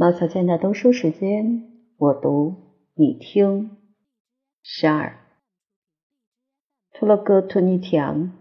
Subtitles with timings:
[0.00, 1.64] 毛小娟的读书时间，
[1.96, 2.54] 我读
[2.94, 3.76] 你听。
[4.62, 5.18] 十二，
[6.92, 8.32] 图了个图尼墙。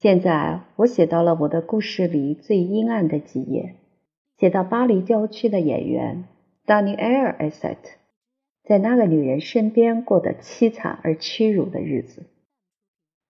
[0.00, 3.76] 现在我写到了我的故事里最阴暗的几页，
[4.36, 6.24] 写到巴黎郊区的演员
[6.66, 7.88] 丹尼埃尔·艾塞特
[8.64, 12.24] 在那个女人身边过的凄惨而屈辱的日子。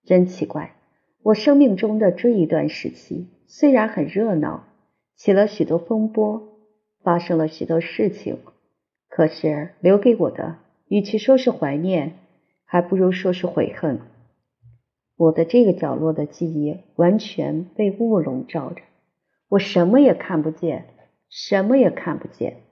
[0.02, 0.74] 真奇怪，
[1.22, 4.64] 我生命中的这一段时期虽然很热闹。
[5.16, 6.58] 起了许多风波，
[7.02, 8.38] 发生了许多事情，
[9.08, 10.56] 可是留给我的，
[10.88, 12.18] 与其说是怀念，
[12.64, 14.00] 还不如说是悔恨。
[15.16, 18.82] 我的这个角落的记忆完全被雾笼罩着，
[19.48, 20.86] 我什么也看不见，
[21.28, 22.62] 什么也看不见。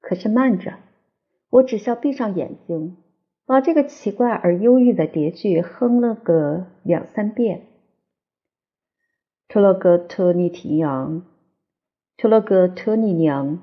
[0.00, 0.78] 可是慢着，
[1.50, 2.96] 我只需要闭上眼睛，
[3.44, 7.66] 把这个奇怪而忧郁的叠句哼了个两三遍。
[9.46, 11.22] 托洛格托尼提娘，
[12.16, 13.62] 托洛格托尼娘，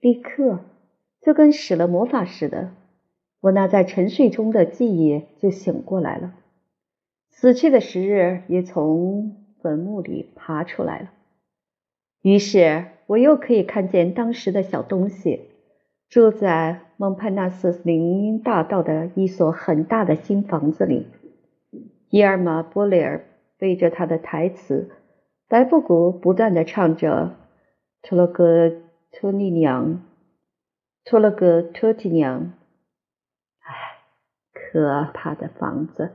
[0.00, 0.60] 立刻
[1.20, 2.70] 就跟使了魔法似的，
[3.40, 6.34] 我那在沉睡中的记忆就醒过来了，
[7.30, 11.10] 死去的时日也从坟墓里爬出来了。
[12.20, 15.48] 于是我又可以看见当时的小东西，
[16.08, 21.06] 住在蒙帕纳斯林荫大道的一所很大的新房子里，
[22.10, 23.24] 伊尔玛·波雷尔。
[23.62, 24.90] 背着他的台词，
[25.46, 27.36] 白布谷不断的唱着
[28.02, 28.72] ：“托了个
[29.12, 30.02] 托尼娘，
[31.04, 32.54] 托了个托提娘。”
[33.62, 33.70] 唉，
[34.52, 36.10] 可怕的房子！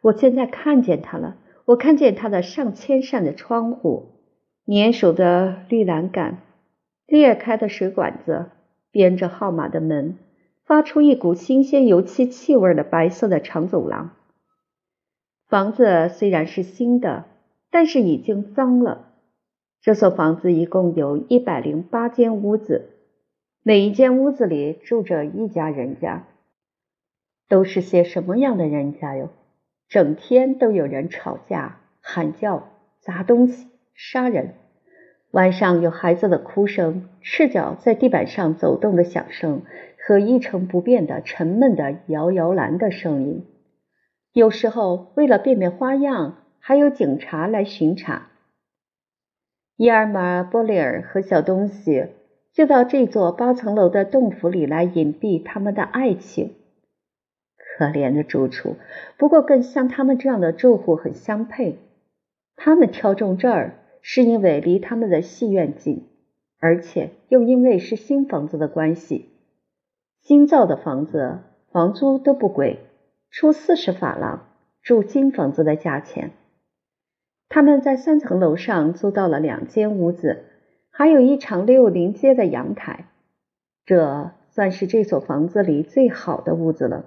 [0.00, 4.16] 我现在看见它了，我看见它的上千扇的窗户，
[4.66, 6.38] 粘手的绿栏杆，
[7.06, 8.46] 裂开的水管子，
[8.90, 10.18] 编着号码的门，
[10.64, 14.16] 发出一股新鲜油漆气味的白色的长走廊。
[15.52, 17.26] 房子虽然是新的，
[17.70, 19.10] 但是已经脏了。
[19.82, 22.88] 这所房子一共有一百零八间屋子，
[23.62, 26.24] 每一间屋子里住着一家人家。
[27.50, 29.28] 都是些什么样的人家哟？
[29.90, 32.70] 整天都有人吵架、喊叫、
[33.02, 34.54] 砸东西、杀人。
[35.32, 39.60] 晚上有孩子的哭声、赤脚在地板上走动的响声
[39.98, 43.44] 和一成不变的沉闷的摇摇篮的声音。
[44.32, 48.28] 有时候，为了变变花样，还有警察来巡查。
[49.76, 52.06] 伊尔玛·波利尔和小东西
[52.52, 56.54] 就到这座八层楼的洞府里来隐蔽他们的爱情。
[57.56, 58.76] 可怜的住处，
[59.18, 61.78] 不过跟像他们这样的住户很相配。
[62.56, 66.06] 他们挑中这儿，是因为离他们的戏院近，
[66.58, 69.28] 而且又因为是新房子的关系。
[70.22, 72.78] 新造的房子房租都不贵。
[73.32, 74.46] 出四十法郎
[74.82, 76.32] 住新房子的价钱。
[77.48, 80.44] 他们在三层楼上租到了两间屋子，
[80.90, 83.06] 还有一长六临街的阳台。
[83.86, 87.06] 这算是这所房子里最好的屋子了。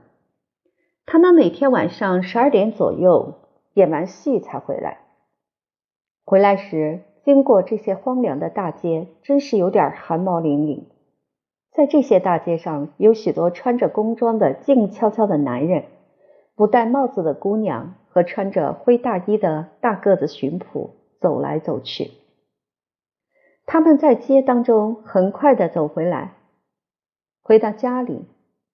[1.06, 3.36] 他们每天晚上十二点左右
[3.76, 5.02] 演完戏才回来。
[6.26, 10.86] 回来时经过这些荒凉的大街，真是有点寒毛凛凛。
[11.72, 15.84] 在这些大街上，有许多穿着工装的静悄悄的男人。
[16.56, 22.12] 不戴帽子的姑娘和穿着灰大衣的大个子巡捕走来走去。
[23.66, 26.36] 他们在街当中很快的走回来，
[27.42, 28.26] 回到家里，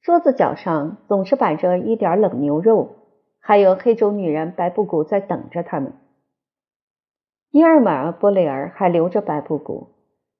[0.01, 2.89] 桌子角上总是摆着一点冷牛肉，
[3.39, 5.93] 还有黑种女人白布谷在等着他们。
[7.49, 9.87] 伊尔玛·波雷尔还留着白布谷，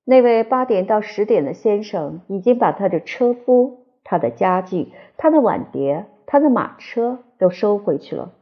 [0.06, 6.06] 那位八点到十点的先生已经把他的车夫、他的家具、他的碗碟。
[6.26, 8.34] 他的马车都收回去了。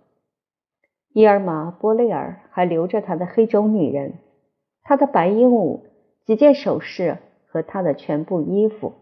[1.11, 4.19] 伊尔玛·波雷尔还留着他的黑种女人、
[4.83, 5.81] 他的白鹦鹉、
[6.25, 8.93] 几件首饰和他的全部衣服。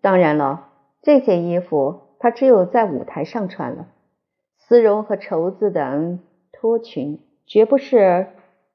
[0.00, 0.70] 当然了，
[1.02, 3.88] 这些衣服他只有在舞台上穿了。
[4.58, 6.18] 丝绒和绸子的
[6.50, 8.28] 拖裙绝不是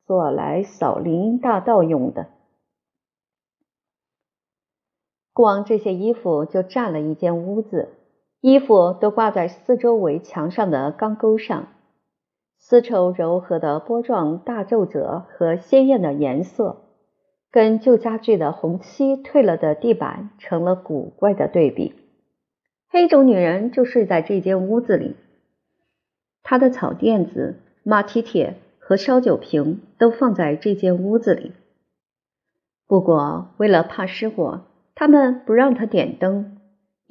[0.05, 2.27] 做来扫林荫大道用的。
[5.33, 7.89] 光这些衣服就占了一间屋子。
[8.41, 11.67] 衣服都挂在四周围墙上的钢钩上，
[12.57, 16.81] 丝绸柔和的波状大皱褶和鲜艳的颜色，
[17.51, 21.93] 跟旧家具的红漆褪了的地板成了古怪的对比。
[22.89, 25.15] 黑种女人就睡在这间屋子里，
[26.41, 31.53] 她的草垫子、马蹄铁和烧酒瓶都放在这间屋子里。
[32.87, 34.61] 不过，为了怕失火，
[34.95, 36.57] 他们不让她点灯。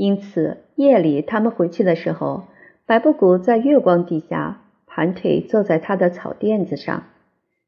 [0.00, 2.44] 因此，夜里他们回去的时候，
[2.87, 7.02] 白布谷在月光底下盘腿坐在他的草垫子上，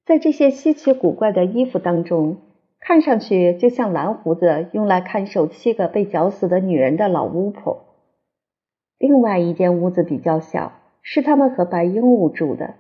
[0.07, 2.39] 在这些稀奇古怪的衣服当中，
[2.81, 7.85] 看上去就像蓝胡子用来看守七个被绞死的女人的老巫婆。
[8.99, 12.77] 另外一间屋子比较小，是他们和白鹦鹉住的，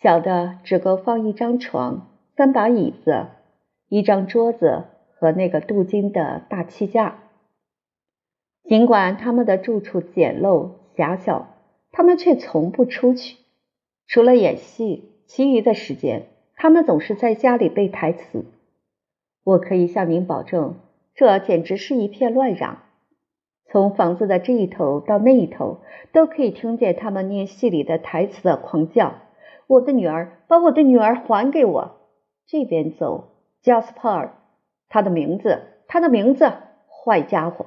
[0.00, 3.26] 小的只够放一张床、三把椅子、
[3.90, 4.84] 一张桌子
[5.18, 7.16] 和那个镀金的大气架。
[8.64, 11.48] 尽管他们的住处简陋狭小，
[11.92, 13.36] 他们却从不出去，
[14.06, 16.26] 除了演戏，其余的时间。
[16.62, 18.44] 他们总是在家里背台词，
[19.44, 20.74] 我可以向您保证，
[21.14, 22.82] 这简直是一片乱嚷。
[23.64, 25.78] 从房子的这一头到那一头，
[26.12, 29.14] 都可以听见他们念戏里的台词的狂叫
[29.68, 31.96] ：“我的女儿，把我的女儿还给我！”
[32.46, 33.28] 这边走，
[33.62, 34.34] 加斯帕尔，
[34.90, 36.52] 他的名字，他的名字，
[36.88, 37.64] 坏家伙！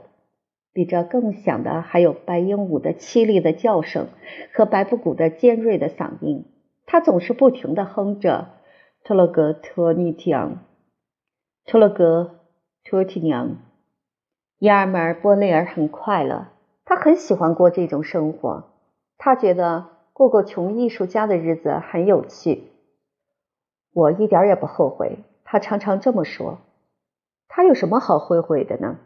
[0.73, 4.07] 比这更响的还有白鹦鹉的凄厉的叫声
[4.53, 6.45] 和白布谷的尖锐的嗓音，
[6.87, 8.47] 他总是不停的哼着。
[9.03, 10.59] 托洛格托尼提昂，
[11.65, 12.39] 托洛格
[12.83, 13.57] 托提娘，
[14.59, 16.47] 伊尔梅波内尔很快乐，
[16.85, 18.71] 他很喜欢过这种生活，
[19.17, 22.63] 他觉得过过穷艺术家的日子很有趣。
[23.93, 26.59] 我一点也不后悔，他常常这么说。
[27.49, 28.97] 他有什么好后悔的呢？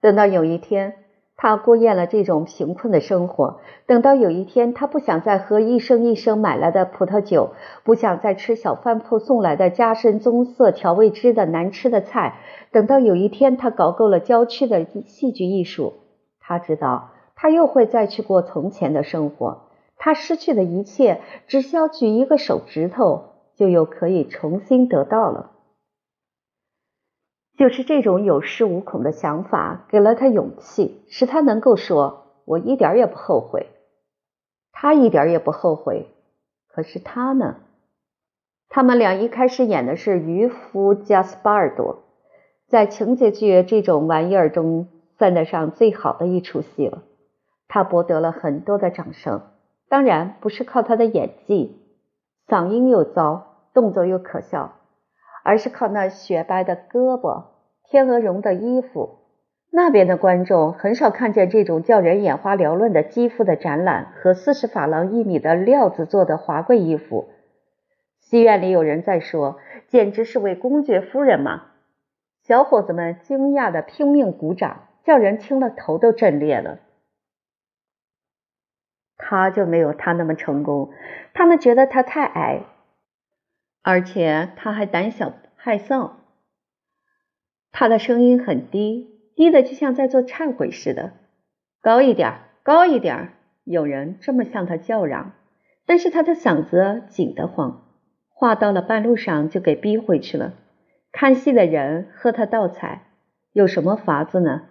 [0.00, 0.99] 等到有一天。
[1.42, 3.60] 他过厌了这种贫困的生活。
[3.86, 7.52] 等到有一天，他不想再喝一升一升买来的葡萄酒，
[7.82, 12.40] 不想再吃小饭铺送来的加深棕色调味汁的难吃的菜。
[12.72, 15.94] 等到有一天，他搞够了郊区的戏剧艺术，
[16.40, 19.62] 他知道他又会再去过从前的生活。
[19.96, 25.52] 他失去的一切，只需要举一个手指头，就又可以重新得到了。
[27.60, 33.66] 就是这种有恃无恐的想法，给了他勇气，使他能够说：“我一点也不后悔。”
[34.72, 36.06] 他一点也不后悔。
[36.68, 37.56] 可是他呢？
[38.70, 42.04] 他们俩一开始演的是渔夫加斯巴尔多，
[42.66, 47.02] 在情节剧这种玩意儿中算得上最好的一出戏了。
[47.68, 49.42] 他博得了很多的掌声，
[49.86, 51.76] 当然不是靠他的演技，
[52.48, 54.79] 嗓音又糟，动作又可笑。
[55.42, 57.44] 而是靠那雪白的胳膊、
[57.84, 59.18] 天鹅绒的衣服。
[59.72, 67.28] 那边的观众很少看见这种叫人眼花缭乱的肌肤的展览和四十法郎一米的料子做的华贵衣服。
[68.18, 71.66] 戏院里有人在说：“简直是位公爵夫人嘛！”
[72.42, 76.78] 小伙子们惊讶的拼命鼓掌，叫人听了头都震裂了。
[79.16, 80.90] 他就没有他那么成功，
[81.32, 82.62] 他们觉得他太矮。
[83.82, 86.12] 而且他还胆小害臊，
[87.72, 91.12] 他的声音很低，低的就像在做忏悔似的。
[91.80, 93.34] 高一点，高一点，
[93.64, 95.32] 有人这么向他叫嚷。
[95.86, 97.88] 但是他的嗓子紧得慌，
[98.28, 100.54] 话到了半路上就给逼回去了。
[101.10, 103.06] 看戏的人喝他倒彩，
[103.52, 104.68] 有什么法子呢？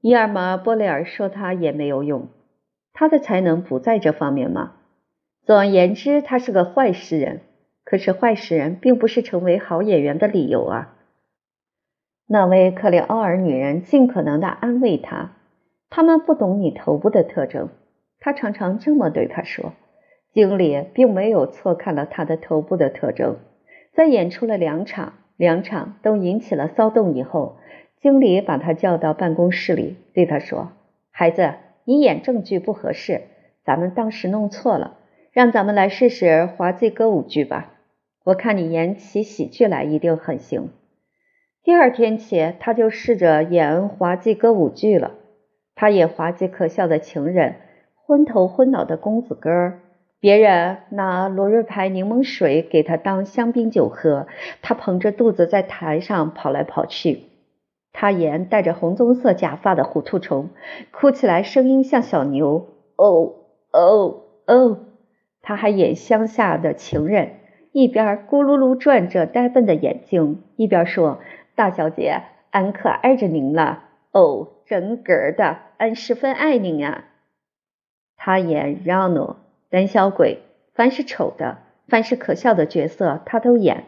[0.00, 2.28] 伊尔玛·波雷尔说他也没有用，
[2.92, 4.74] 他的才能不在这方面吗？
[5.44, 7.40] 总而言之，他是个坏诗人。
[7.84, 10.96] 可是坏诗人并不是成为好演员的理由啊！
[12.26, 15.32] 那位克里奥尔女人尽可能的安慰他，
[15.90, 17.68] 他们不懂你头部的特征。
[18.20, 19.72] 他常常这么对他说。
[20.32, 23.36] 经理并没有错看了他的头部的特征。
[23.92, 27.58] 在演出了两场，两场都引起了骚动以后，
[28.00, 30.72] 经理把他叫到办公室里，对他说
[31.12, 31.52] ：“孩子，
[31.84, 33.20] 你演正剧不合适，
[33.66, 34.96] 咱们当时弄错了。”
[35.32, 37.72] 让咱们来试试滑稽歌舞剧吧，
[38.24, 40.68] 我看你演起喜剧来一定很行。
[41.64, 45.12] 第二天起，他就试着演滑稽歌舞剧了。
[45.74, 47.56] 他演滑稽可笑的情人，
[47.94, 49.80] 昏头昏脑的公子哥儿。
[50.20, 54.26] 别人拿罗瑞牌柠檬水给他当香槟酒喝，
[54.60, 57.22] 他捧着肚子在台上跑来跑去。
[57.92, 60.50] 他演戴着红棕色假发的糊涂虫，
[60.90, 62.66] 哭起来声音像小牛。
[62.96, 63.32] 哦
[63.72, 64.78] 哦哦！
[65.42, 67.32] 他还演乡下的情人，
[67.72, 71.20] 一边咕噜噜转着呆笨的眼睛，一边说
[71.56, 73.82] ：“大小姐，俺可爱着您了
[74.12, 77.04] 哦，真格的，俺十分爱您呀。”
[78.16, 79.36] 他演 Rano
[79.68, 80.42] 胆小鬼，
[80.74, 81.58] 凡是丑的，
[81.88, 83.84] 凡是可笑的角色，他都演。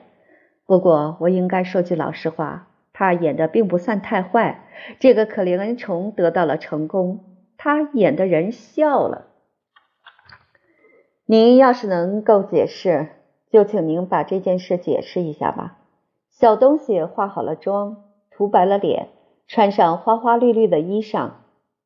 [0.67, 4.65] 不过我应该说句老实话，他演的并不算太坏。
[4.99, 7.21] 这个可怜虫得到了成功，
[7.57, 9.29] 他演的人笑了。
[11.27, 13.09] 您要是能够解释，
[13.51, 15.79] 就请您把这件事解释一下吧。
[16.29, 19.09] 小东西化好了妆，涂白了脸，
[19.47, 21.31] 穿上花花绿绿的衣裳，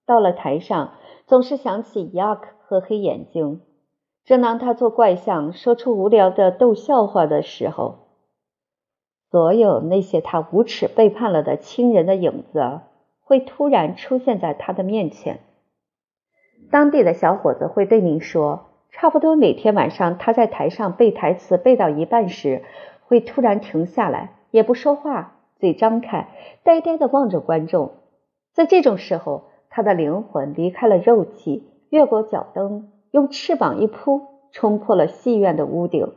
[0.04, 0.95] 到了台上，
[1.26, 3.61] 总是想起 Yak 和黑眼睛。
[4.25, 8.09] 正当他做怪相，说出无聊的逗笑话的时候，
[9.30, 12.80] 所有那些他无耻背叛了的亲人的影子
[13.21, 15.38] 会突然出现在他的面前。
[16.73, 22.62] 当地的小伙子会对您说，差不多每天晚上他在台上背台词背到一半时，
[23.07, 26.28] 会突然停下来，也不说话，嘴张开，
[26.64, 27.92] 呆呆地望着观众。
[28.52, 36.12] 在这种时候，他的灵魂离开了肉体，越过脚蹬，用翅膀一扑，冲破了戏院的屋顶，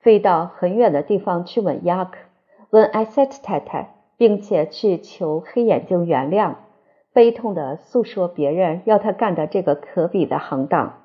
[0.00, 2.18] 飞到很远的地方去吻雅克，
[2.70, 6.56] 吻艾塞特太太，并且去求黑眼睛原谅。
[7.14, 10.97] 悲痛地诉说别人要他干的这个可比的行当。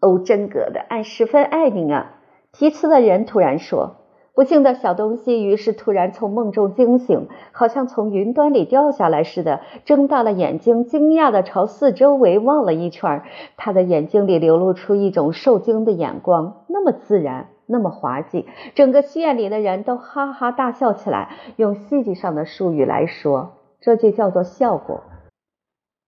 [0.00, 2.14] 哦，真格的，俺十分爱你啊！
[2.52, 3.96] 提词的人突然说。
[4.34, 13.22] 不幸的小东西于是突然从梦中惊醒，好像从云端里掉下来似的，睁大了眼睛，惊讶地朝四周围望了一圈。
[13.56, 21.30] 他的眼睛里流露出一种受惊的眼光，那么自然，那么滑稽，整个戏院里的人都哈哈大笑起来。
[21.56, 23.54] 用戏剧上的术语来说。
[23.80, 25.02] 这就叫做效果。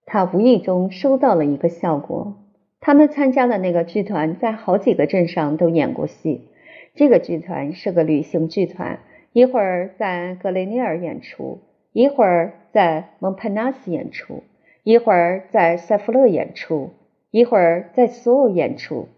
[0.04, 2.34] 他无意中收到了一个效果。
[2.80, 6.48] 他们参加的那个剧团在好几个镇上都演过戏。
[6.94, 9.00] 这个剧团是个旅行剧团，
[9.32, 11.60] 一会儿在格雷涅尔演出，
[11.92, 14.42] 一会儿在蒙帕纳斯演出，
[14.82, 16.90] 一会儿在塞弗勒演出，
[17.30, 19.08] 一会儿在苏尔演出，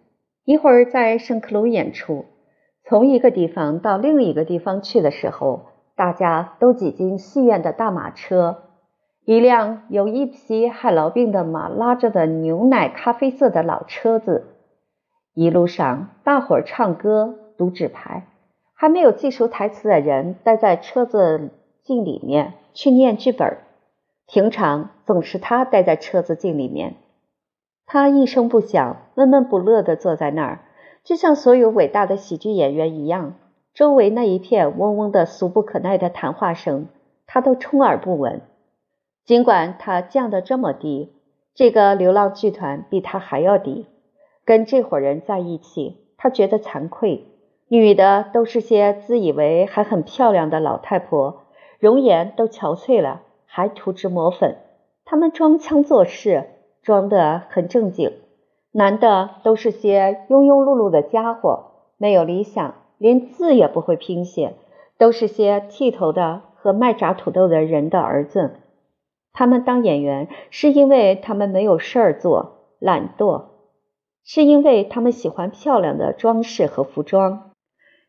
[0.44, 2.24] 一会儿在圣克鲁演出。
[2.84, 5.72] 从一个地方到另一个地方去的时候。
[5.94, 8.71] 大家都挤进戏院的大马车，
[9.24, 14.48] 一辆有一匹害痨病的马拉着的牛奶咖啡色的老车子。
[15.32, 18.26] 一路上，大伙儿唱歌、读纸牌，
[18.74, 21.50] 还没有记熟台词的人待在车子
[21.84, 23.58] 镜里面去念剧本。
[24.26, 26.96] 平常总是他待在车子镜里面，
[27.86, 30.60] 他一声不响、闷闷不乐地坐在那儿，
[31.04, 33.34] 就像所有伟大的喜剧演员一样。
[33.72, 36.88] 周围那一片嗡嗡的、俗不可耐的谈话声，
[37.26, 38.40] 他都充耳不闻。
[39.24, 41.12] 尽管他降得这么低，
[41.54, 43.86] 这个流浪剧团比他还要低。
[44.44, 47.26] 跟这伙人在一起，他觉得惭愧。
[47.68, 51.44] 女的都是些自以为还很漂亮的老太婆，
[51.78, 54.56] 容颜都憔悴了，还涂脂抹粉。
[55.04, 56.50] 他们装腔作势，
[56.82, 58.12] 装得很正经。
[58.72, 62.74] 男的都是些庸庸碌碌的家伙，没有理想。
[62.98, 64.54] 连字也不会拼写，
[64.96, 68.60] 都是些剃头的和卖炸土豆的人的儿子。
[69.32, 73.44] 他们当演员是因为他们没有事儿做，懒惰；
[74.24, 77.50] 是因为他们喜欢漂亮的装饰和服装；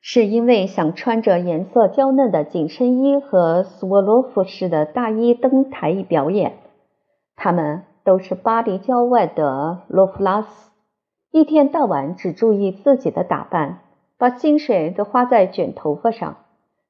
[0.01, 6.57] 是因为想穿着颜色娇嫩的紧身衣和斯沃洛夫式的大衣登台表演。
[7.35, 10.71] 他们都是巴黎郊外的洛夫拉斯，
[11.31, 13.79] 一天到晚只注意自己的打扮。
[14.15, 16.37] 把薪水都花在卷头发上。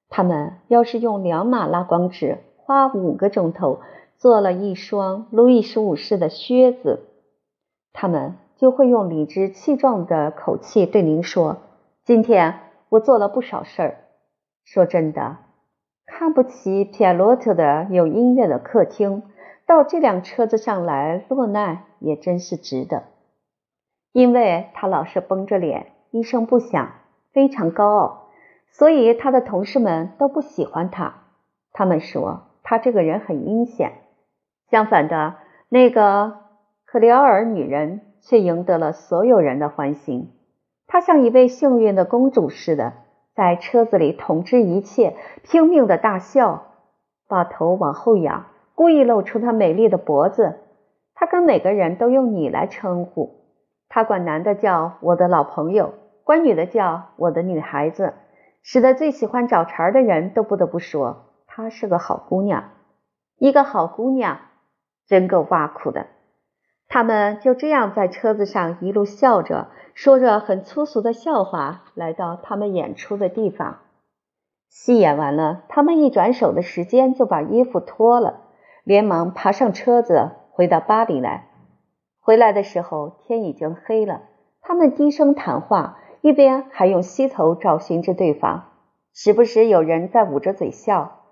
[0.08, 3.80] 他们要是用两马拉光纸花五个钟头
[4.24, 7.10] 做了一双路易十五式的靴子，
[7.92, 11.58] 他们就会用理直气壮的口气对您说
[12.06, 13.98] ：“今天我做了不少事儿。”
[14.64, 15.40] 说真的，
[16.06, 19.24] 看不起皮亚洛特的有音乐的客厅，
[19.68, 23.04] 到这辆车子上来落难也真是值得，
[24.14, 26.94] 因为他老是绷着脸，一声不响。
[27.34, 28.30] 非常高傲，
[28.72, 31.24] 所以他的同事们都不喜欢他。
[31.74, 33.92] 他们说他这个人很阴险。
[34.74, 35.36] 相反的，
[35.70, 36.34] 那个
[36.88, 40.32] 克里奥尔女人却赢得了所有人的欢心。
[40.88, 42.94] 她像一位幸运的公主似的，
[43.36, 46.72] 在车子里统治一切，拼命的大笑，
[47.28, 50.56] 把头往后仰，故意露出她美丽的脖子。
[51.14, 53.44] 她跟每个人都用你来称呼。
[53.90, 55.94] 她管男的叫我的老朋友。
[56.24, 58.16] 管女的叫我的女孩子，
[58.64, 62.72] 使得最喜欢找茬的人都不得不说她是个好姑娘。
[63.38, 64.40] 一个好姑娘，
[65.08, 66.08] 真够挖苦的。
[66.88, 73.80] 他们就这样在车子上一路笑着，说着很粗俗的笑话，来到他们演出的地方。
[74.70, 78.42] 戏演完了，他们一转手的时间就把衣服脱了，
[78.84, 81.48] 连忙爬上车子回到巴黎来。
[82.20, 84.22] 回来的时候天已经黑了，
[84.62, 86.00] 他们低声谈话。
[86.22, 88.70] 一边还用膝头找寻着对方，
[89.14, 91.23] 时不时有人在捂着嘴笑。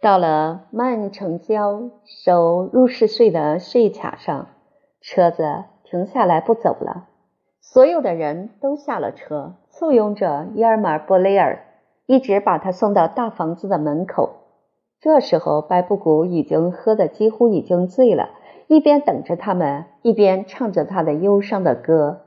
[0.00, 4.46] 到了曼城郊收入室税的税卡上，
[5.02, 7.08] 车子停下来不走了，
[7.60, 11.66] 所有的人都下了车，簇拥着伊尔马·布雷尔，
[12.06, 14.36] 一直把他送到大房子的门口。
[15.00, 18.30] 这时候，白布谷已经喝得几乎已经醉了，
[18.68, 22.22] 一边等着他们，一边唱着他的忧伤的歌。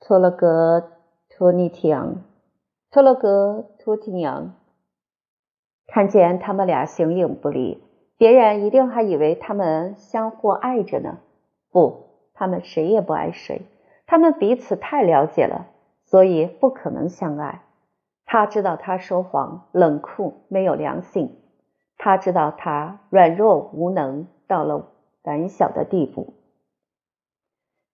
[0.00, 0.92] 托勒格
[1.28, 2.22] 托尼提昂，
[2.90, 4.54] 托勒格托提尼昂，
[5.86, 7.82] 看见他们俩形影不离，
[8.18, 11.18] 别人一定还以为他们相互爱着呢。
[11.70, 13.62] 不，他们谁也不爱谁，
[14.06, 15.66] 他们彼此太了解了，
[16.04, 17.62] 所以不可能相爱。
[18.24, 21.38] 他知道他说谎、冷酷、没有良心。
[21.98, 24.88] 他知道他软弱无能，到了
[25.22, 26.34] 胆小的地步。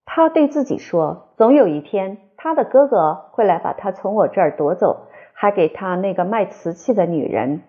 [0.04, 7.62] 他对自己说：“总有一天，他的哥哥会来把他从我这儿夺走，还给他那个卖瓷器的女人。”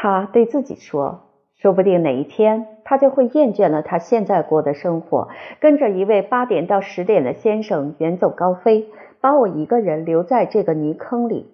[0.00, 1.22] 他对自己说
[1.58, 5.28] ：“说不定哪一天，他就会厌倦了他现在过的生活，
[5.58, 8.88] 跟着一位八点到十点的先生远走高飞，
[9.20, 11.52] 把我一个人留在这个泥坑里。”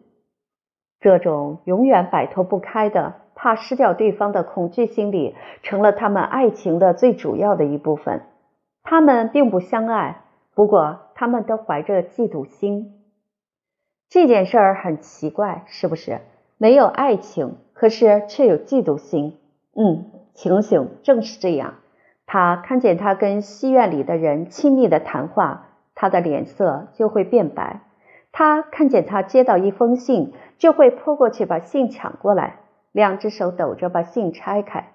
[1.01, 8.25] 这种永远摆脱不开的怕失掉对方的恐惧心理，成了他们爱情的最主要的一部分。
[8.83, 10.21] 他们并不相爱，
[10.55, 12.93] 不过他们都怀着嫉妒心。
[14.11, 16.21] 这件事儿很奇怪，是不是？
[16.59, 19.39] 没有爱情，可是却有嫉妒心。
[19.75, 21.75] 嗯，情形正是这样。
[22.25, 27.83] 他看见他跟戏院里的人亲密的谈话，他的脸色就会变白。
[28.33, 30.33] 他看见他接到一封信。
[30.57, 32.61] 就会扑过去把信抢过来，
[32.93, 34.93] 两只手抖着把信拆开。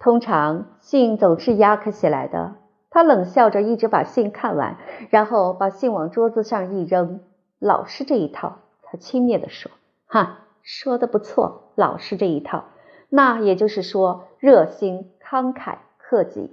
[0.00, 2.56] 通常信总是压克起来的，
[2.90, 4.76] 他冷笑着一直把信看完，
[5.10, 7.20] 然后把信往桌子上一扔。
[7.60, 9.70] 老是这一套，他轻蔑地说
[10.06, 12.64] ：“哈，说的不错，老是这一套。
[13.08, 16.50] 那也就是说，热心、慷慨、克己。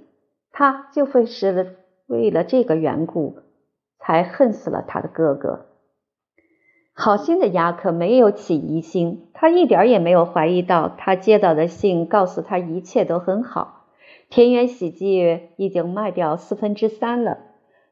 [0.52, 1.76] 他就会是
[2.06, 3.38] 为了这个缘故，
[3.98, 5.66] 才恨死了他的哥哥。”
[6.94, 13.86] 好心的雅克没有起疑心，他一点也没有怀疑到他接到的信告诉他一切都很好。
[14.28, 17.38] 田园喜剧已经卖掉四分之三了，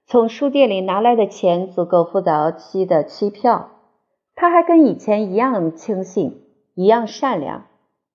[0.06, 3.70] 从书店里拿来的钱足够付早期的期票。
[4.34, 6.42] 他还跟以前一样轻信，
[6.80, 7.66] 一样善良。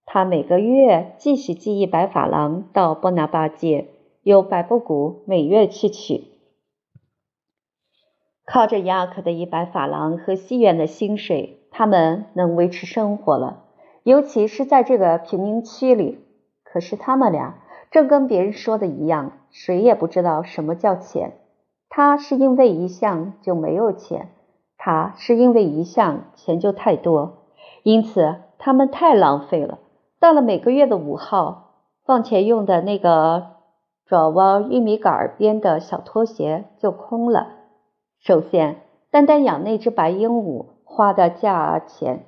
[0.08, 3.90] 他每个月继续寄一百法郎到波拿巴街，
[4.24, 6.24] 由百布谷每月去取。
[8.44, 13.66] 靠着雅克的一百法郎和西元的薪水，他们能维持生活了。
[14.02, 16.26] 尤其是在这个贫民区里。
[16.64, 17.60] 可是他们俩
[17.92, 21.34] 正跟别人说的一样，谁也不知道什么叫钱。
[21.88, 24.30] 他是因为一项就没有钱，
[24.76, 27.44] 他是因为一项钱就太多，
[27.84, 29.78] 因此他们太浪费了。
[30.20, 33.46] 到了每个月的五号，放钱用的那个
[34.08, 37.46] 爪哇玉米杆编的小拖鞋就空了。
[38.18, 38.78] 首先，
[39.12, 42.26] 单单养那只白鹦鹉花的价钱，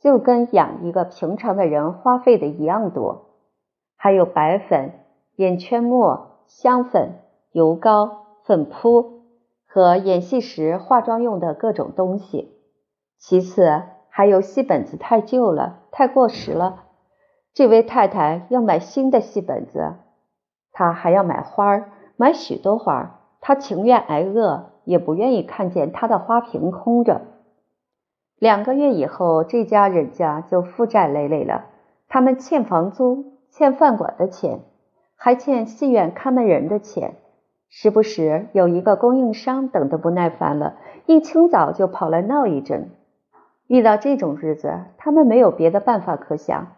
[0.00, 3.26] 就跟养一个平常的人花费的一样多。
[3.94, 4.92] 还有白粉、
[5.36, 7.16] 眼圈末、香粉、
[7.52, 9.20] 油膏、粉扑
[9.68, 12.54] 和演戏时化妆用的各种东西。
[13.18, 13.82] 其次，
[14.16, 16.84] 还有戏本子太旧了，太过时了。
[17.52, 19.94] 这位太太要买新的戏本子，
[20.70, 23.10] 她还要买花儿，买许多花儿。
[23.40, 24.70] 她情愿挨饿。
[24.84, 27.22] 也不愿意看见他的花瓶空着。
[28.38, 31.64] 两个月以后，这家人家就负债累累了。
[32.06, 34.60] 他们欠房租，欠饭馆的钱，
[35.16, 37.14] 还欠戏院看门人的钱。
[37.70, 40.74] 时不时有一个供应商等得不耐烦了，
[41.06, 42.90] 一清早就跑来闹一阵。
[43.66, 46.76] 遇到这种日子，他们没有别的办法可想，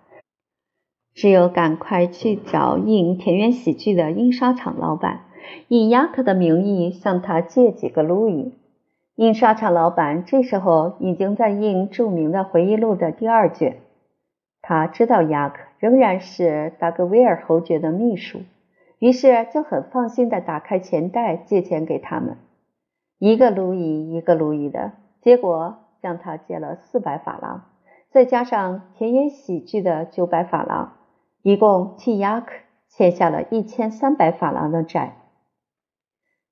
[1.15, 5.23] 只有赶快去找印田园喜剧的印刷厂老板。
[5.69, 8.53] 以雅克的名义向他借几个路易。
[9.15, 13.79] 印刷厂老板这时候已经在印著名的回忆录的第二卷。
[14.61, 18.41] 他知道雅克仍然是达格威尔侯爵的秘书，
[18.99, 22.37] 于是就很放心的打开钱袋借钱给他们，
[23.19, 27.65] 一个路易一个路易的，结果向他借了四百法郎，
[28.13, 30.93] 再加上田野喜剧的九百法郎，
[31.43, 32.53] 一共替雅克
[32.89, 35.17] 欠下了一千三百法郎的债。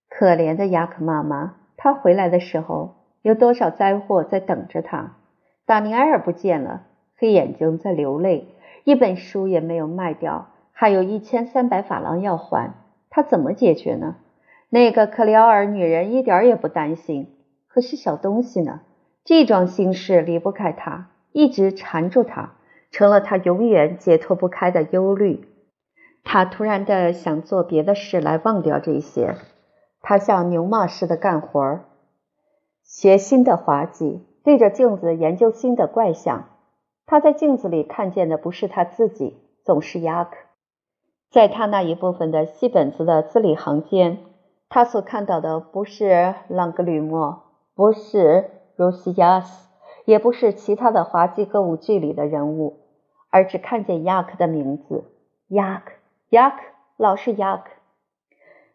[0.09, 5.13] 可怜的雅克妈妈，她回来的时候有多少灾祸在等着她？
[5.65, 6.83] 达尼埃尔不见了，
[7.17, 8.49] 黑眼睛在流泪，
[8.83, 12.75] 一本书也没有卖掉，还有一千三百法郎要还，
[13.09, 14.17] 他怎么解决呢？
[14.69, 17.29] 那个克里奥尔女人一点也不担心，
[17.69, 18.81] 可是小东西呢？
[19.25, 22.57] 这桩心事离不开他，一直缠住他，
[22.91, 25.49] 成了他永远解脱不开的忧虑。
[26.23, 29.37] 他突然的想做别的事来忘掉这些。
[30.03, 31.85] 他像牛马似的干活儿，
[32.83, 36.51] 学新的滑稽，对着镜子研究新的怪象。
[37.07, 40.37] 他在镜子里看见的不是他自己，总是雅克。
[41.31, 44.19] 在他那一部分的戏本子的字里行间，
[44.69, 47.43] 他所看到的不是朗格吕莫，
[47.75, 49.69] 不是罗西亚斯，
[50.05, 52.81] 也不是其他的滑稽歌舞剧里的人物，
[53.31, 55.05] 而只看见亚克的名字。
[55.49, 55.93] 亚克，
[56.31, 56.57] 亚克，
[56.97, 57.71] 老是亚克。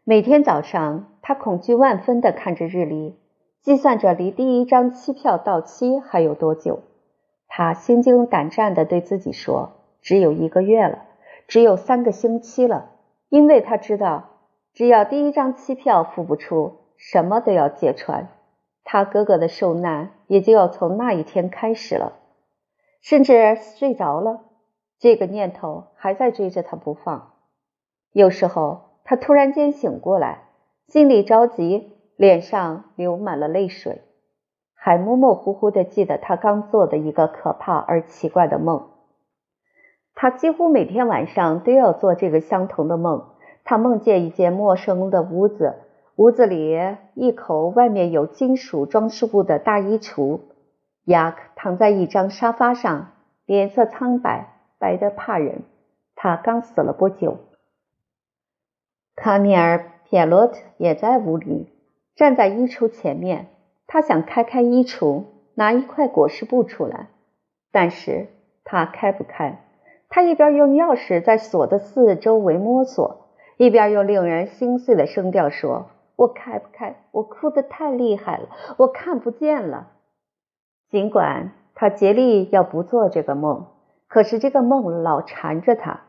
[0.05, 3.19] 每天早上，他恐惧万分地看着日历，
[3.61, 6.79] 计算着离第一张期票到期还有多久。
[7.47, 10.99] 他心惊胆战地对自己说：“只有一个月了，
[11.47, 12.91] 只有三个星期了。”
[13.27, 14.29] 因为他知道，
[14.73, 18.29] 只要第一张期票付不出，什么都要揭穿。
[18.91, 22.13] 他哥哥的受难也就要从那一天开始了。
[23.01, 24.41] 甚至睡着了，
[24.97, 27.33] 这个念头还在追着他不放。
[28.11, 28.89] 有时候。
[29.03, 30.43] 他突然间醒过来，
[30.85, 34.03] 心里着急，脸上流满了泪水，
[34.75, 38.91] 还模模糊糊的记得他刚做的一个可怕而奇怪的梦。
[40.13, 43.31] 他几乎每天晚上都要做这个相同的梦。
[43.63, 45.73] 他梦见一间陌生的屋子，
[46.19, 46.77] 屋子里
[47.13, 50.41] 一口外面有金属装饰物的大衣橱。
[51.05, 53.13] 雅克躺在一张沙发上，
[53.45, 55.61] 脸色苍白，白得怕人。
[56.15, 57.37] 他刚死了不久。
[59.15, 59.77] 卡米尔·
[60.09, 61.71] 皮洛特也在屋里，
[62.17, 63.47] 站在衣橱前面。
[63.87, 67.07] 他想开开衣橱，拿一块裹尸布出来，
[67.71, 68.27] 但是
[68.65, 69.63] 他开不开。
[70.09, 79.87] 他一边用钥匙在锁的四周围摸索，一边用令人心碎的声调说：“我开不开，我哭得太厉害了，我看不见了。”
[80.91, 83.67] 尽管他竭力要不做这个梦，
[84.09, 86.01] 可是这个梦老缠着他，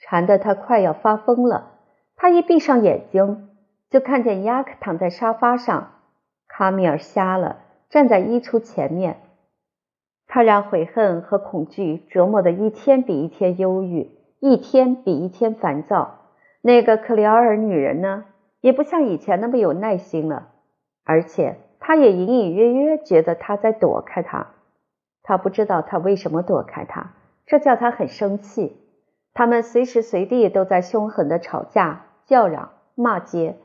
[0.00, 1.70] 缠得他快要发疯了。
[2.16, 3.48] 他一闭上眼睛，
[3.90, 5.92] 就看见亚克躺在沙发上，
[6.48, 7.58] 卡米尔瞎了，
[7.90, 9.20] 站在衣橱前面。
[10.26, 16.22] 他让悔恨和恐惧折磨的一天比一天忧郁，一天比一天烦躁。
[16.60, 18.24] 那个克里奥尔女人呢，
[18.64, 20.48] 也不像以前那么有耐心了，
[21.04, 24.52] 而且他也隐隐约约觉得他在躲开他。
[25.22, 27.12] 他不知道他为什么躲开他，
[27.44, 28.80] 这叫他很生气。
[29.34, 33.58] 他们随时随地都在凶狠的吵架、叫嚷、骂街，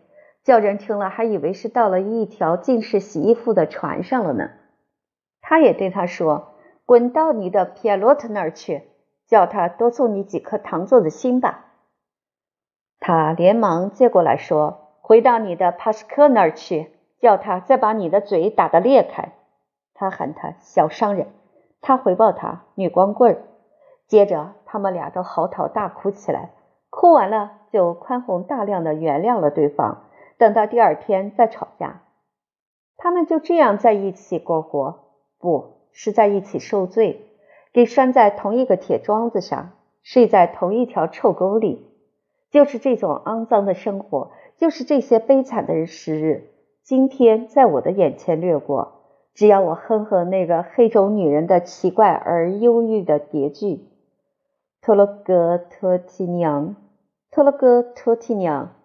[0.43, 4.49] 叫人听了还以为是到了一条尽是洗衣服的船上了呢。
[5.39, 8.83] 他也对他说：“滚到你的皮埃洛特那儿去，
[9.27, 11.67] 叫他多送你几颗糖做的心吧。”
[13.01, 19.31] 他连忙接过来说：“回到你的帕斯科那儿去，叫他再把你的嘴打得裂开。”
[19.95, 21.29] 他喊他小商人，
[21.81, 23.41] 他回报他女光棍。
[24.05, 26.51] 接着，他们俩都嚎啕大哭起来，
[26.91, 30.03] 哭完了就宽宏大量的原谅了对方，
[30.37, 32.03] 等到第二天再吵架。
[32.95, 35.05] 他们就这样在一起过活，
[35.39, 37.31] 不是在一起受罪，
[37.73, 39.71] 给拴在同一个铁桩子上，
[40.03, 41.87] 睡在同一条臭沟里。
[42.51, 46.49] 就是这种肮脏的生活，就是这些悲惨的时日，
[46.83, 48.99] 今天在我的眼前掠过。
[49.33, 53.87] 只要我哼哼那个黑种女人的奇怪而忧郁的叠句。
[54.81, 56.75] 托洛格托提娘，
[57.31, 58.75] 托洛格托提娘。